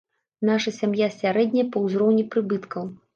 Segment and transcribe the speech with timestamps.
[0.49, 2.89] Наша сям'я сярэдняя па ўзроўні прыбыткаў.